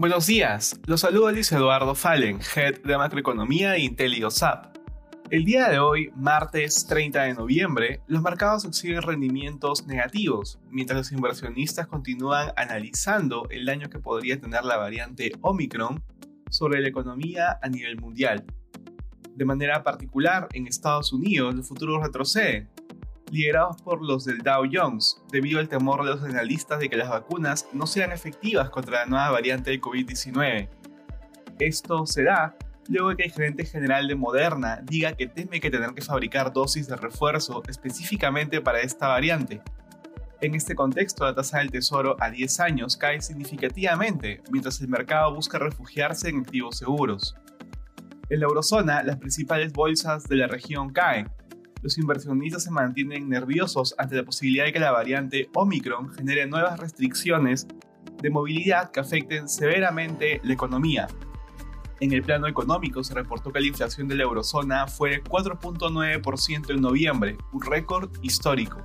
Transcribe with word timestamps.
Buenos 0.00 0.26
días, 0.26 0.80
los 0.86 1.02
saluda 1.02 1.30
Luis 1.30 1.52
Eduardo 1.52 1.94
Fallen, 1.94 2.40
Head 2.56 2.80
de 2.84 2.96
Macroeconomía 2.96 3.72
de 3.72 3.80
IntelioSAP. 3.80 4.74
El 5.28 5.44
día 5.44 5.68
de 5.68 5.78
hoy, 5.78 6.10
martes 6.16 6.86
30 6.86 7.24
de 7.24 7.34
noviembre, 7.34 8.00
los 8.06 8.22
mercados 8.22 8.64
exhiben 8.64 9.02
rendimientos 9.02 9.86
negativos, 9.86 10.58
mientras 10.70 10.96
los 10.96 11.12
inversionistas 11.12 11.86
continúan 11.86 12.50
analizando 12.56 13.46
el 13.50 13.66
daño 13.66 13.90
que 13.90 13.98
podría 13.98 14.40
tener 14.40 14.64
la 14.64 14.78
variante 14.78 15.32
Omicron 15.42 16.02
sobre 16.48 16.80
la 16.80 16.88
economía 16.88 17.58
a 17.60 17.68
nivel 17.68 18.00
mundial. 18.00 18.46
De 19.34 19.44
manera 19.44 19.82
particular, 19.82 20.48
en 20.54 20.66
Estados 20.66 21.12
Unidos, 21.12 21.54
los 21.54 21.68
futuros 21.68 22.02
retroceden, 22.02 22.70
liderados 23.30 23.80
por 23.82 24.02
los 24.02 24.24
del 24.24 24.38
Dow 24.38 24.64
Jones, 24.70 25.22
debido 25.30 25.60
al 25.60 25.68
temor 25.68 26.04
de 26.04 26.10
los 26.10 26.22
analistas 26.22 26.80
de 26.80 26.88
que 26.88 26.96
las 26.96 27.08
vacunas 27.08 27.68
no 27.72 27.86
sean 27.86 28.12
efectivas 28.12 28.70
contra 28.70 29.00
la 29.00 29.06
nueva 29.06 29.30
variante 29.30 29.70
del 29.70 29.80
COVID-19. 29.80 30.68
Esto 31.58 32.06
se 32.06 32.24
da 32.24 32.56
luego 32.88 33.10
de 33.10 33.16
que 33.16 33.24
el 33.24 33.32
gerente 33.32 33.64
general 33.64 34.08
de 34.08 34.16
Moderna 34.16 34.80
diga 34.82 35.12
que 35.12 35.26
teme 35.26 35.60
que 35.60 35.70
tener 35.70 35.94
que 35.94 36.02
fabricar 36.02 36.52
dosis 36.52 36.88
de 36.88 36.96
refuerzo 36.96 37.62
específicamente 37.68 38.60
para 38.60 38.80
esta 38.80 39.08
variante. 39.08 39.62
En 40.40 40.54
este 40.54 40.74
contexto, 40.74 41.24
la 41.24 41.34
tasa 41.34 41.58
del 41.58 41.70
tesoro 41.70 42.16
a 42.18 42.30
10 42.30 42.60
años 42.60 42.96
cae 42.96 43.20
significativamente, 43.20 44.42
mientras 44.50 44.80
el 44.80 44.88
mercado 44.88 45.34
busca 45.34 45.58
refugiarse 45.58 46.30
en 46.30 46.40
activos 46.40 46.78
seguros. 46.78 47.36
En 48.30 48.40
la 48.40 48.46
eurozona, 48.46 49.02
las 49.02 49.18
principales 49.18 49.72
bolsas 49.72 50.26
de 50.28 50.36
la 50.36 50.46
región 50.46 50.92
caen, 50.92 51.28
los 51.82 51.96
inversionistas 51.98 52.64
se 52.64 52.70
mantienen 52.70 53.28
nerviosos 53.28 53.94
ante 53.98 54.16
la 54.16 54.24
posibilidad 54.24 54.64
de 54.64 54.72
que 54.72 54.80
la 54.80 54.92
variante 54.92 55.50
Omicron 55.54 56.12
genere 56.12 56.46
nuevas 56.46 56.78
restricciones 56.78 57.66
de 58.20 58.30
movilidad 58.30 58.90
que 58.90 59.00
afecten 59.00 59.48
severamente 59.48 60.40
la 60.44 60.52
economía. 60.52 61.08
En 62.00 62.12
el 62.12 62.22
plano 62.22 62.46
económico 62.46 63.04
se 63.04 63.14
reportó 63.14 63.52
que 63.52 63.60
la 63.60 63.66
inflación 63.66 64.08
de 64.08 64.14
la 64.14 64.22
eurozona 64.22 64.86
fue 64.86 65.22
4.9% 65.22 66.70
en 66.70 66.80
noviembre, 66.80 67.36
un 67.52 67.62
récord 67.62 68.10
histórico. 68.22 68.78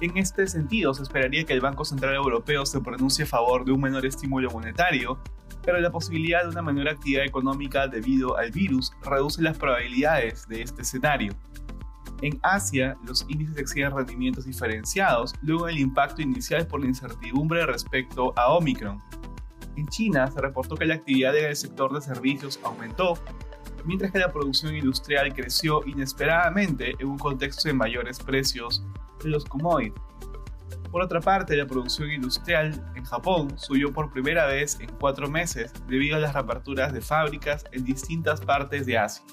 En 0.00 0.16
este 0.16 0.46
sentido, 0.46 0.94
se 0.94 1.02
esperaría 1.02 1.44
que 1.44 1.52
el 1.52 1.60
Banco 1.60 1.84
Central 1.84 2.14
Europeo 2.14 2.64
se 2.64 2.80
pronuncie 2.80 3.24
a 3.24 3.26
favor 3.26 3.64
de 3.64 3.72
un 3.72 3.80
menor 3.80 4.06
estímulo 4.06 4.50
monetario, 4.50 5.18
pero 5.62 5.78
la 5.78 5.90
posibilidad 5.90 6.42
de 6.42 6.48
una 6.48 6.62
menor 6.62 6.88
actividad 6.88 7.24
económica 7.24 7.86
debido 7.86 8.38
al 8.38 8.50
virus 8.50 8.92
reduce 9.02 9.42
las 9.42 9.58
probabilidades 9.58 10.48
de 10.48 10.62
este 10.62 10.82
escenario. 10.82 11.34
En 12.22 12.38
Asia, 12.42 12.96
los 13.06 13.24
índices 13.28 13.56
exhiben 13.56 13.96
rendimientos 13.96 14.44
diferenciados 14.44 15.34
luego 15.42 15.66
del 15.66 15.78
impacto 15.78 16.20
inicial 16.20 16.66
por 16.66 16.80
la 16.80 16.86
incertidumbre 16.86 17.64
respecto 17.64 18.34
a 18.36 18.52
Omicron. 18.52 19.02
En 19.76 19.86
China 19.88 20.30
se 20.30 20.40
reportó 20.40 20.74
que 20.74 20.84
la 20.84 20.94
actividad 20.94 21.34
en 21.36 21.46
el 21.46 21.56
sector 21.56 21.94
de 21.94 22.02
servicios 22.02 22.60
aumentó, 22.62 23.14
mientras 23.86 24.12
que 24.12 24.18
la 24.18 24.30
producción 24.30 24.74
industrial 24.74 25.32
creció 25.32 25.82
inesperadamente 25.86 26.94
en 26.98 27.08
un 27.08 27.18
contexto 27.18 27.68
de 27.68 27.74
mayores 27.74 28.18
precios 28.18 28.84
de 29.22 29.30
los 29.30 29.44
commodities. 29.46 29.94
Por 30.90 31.02
otra 31.02 31.20
parte, 31.20 31.56
la 31.56 31.66
producción 31.66 32.10
industrial 32.10 32.92
en 32.96 33.04
Japón 33.04 33.56
subió 33.56 33.92
por 33.92 34.12
primera 34.12 34.46
vez 34.46 34.78
en 34.80 34.90
cuatro 34.98 35.30
meses 35.30 35.72
debido 35.86 36.16
a 36.16 36.18
las 36.18 36.34
reaperturas 36.34 36.92
de 36.92 37.00
fábricas 37.00 37.64
en 37.72 37.84
distintas 37.84 38.40
partes 38.40 38.86
de 38.86 38.98
Asia. 38.98 39.24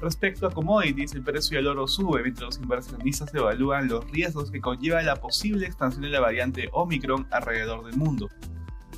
Respecto 0.00 0.46
a 0.46 0.50
commodities, 0.50 1.14
el 1.14 1.22
precio 1.22 1.56
del 1.56 1.68
oro 1.68 1.86
sube 1.86 2.22
mientras 2.22 2.46
los 2.46 2.58
inversionistas 2.58 3.34
evalúan 3.34 3.88
los 3.88 4.08
riesgos 4.10 4.50
que 4.50 4.60
conlleva 4.60 5.00
la 5.02 5.16
posible 5.16 5.66
expansión 5.66 6.02
de 6.02 6.10
la 6.10 6.20
variante 6.20 6.68
Omicron 6.72 7.26
alrededor 7.30 7.84
del 7.84 7.96
mundo. 7.96 8.28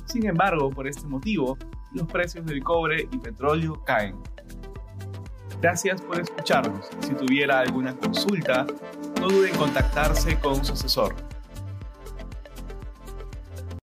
Sin 0.05 0.25
embargo, 0.25 0.69
por 0.69 0.87
este 0.87 1.07
motivo, 1.07 1.57
los 1.93 2.07
precios 2.07 2.45
del 2.45 2.63
cobre 2.63 3.07
y 3.11 3.17
petróleo 3.17 3.81
caen. 3.85 4.15
Gracias 5.61 6.01
por 6.01 6.19
escucharnos. 6.19 6.87
Si 6.99 7.13
tuviera 7.13 7.59
alguna 7.59 7.95
consulta, 7.95 8.65
no 9.19 9.27
dude 9.27 9.49
en 9.49 9.55
contactarse 9.57 10.39
con 10.39 10.63
su 10.63 10.73
asesor. 10.73 11.15